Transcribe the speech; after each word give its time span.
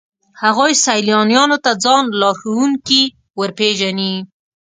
هغوی 0.43 0.71
سیلانیانو 0.85 1.57
ته 1.65 1.71
ځان 1.83 2.03
لارښوونکي 2.21 3.03
ورپېژني. 3.39 4.13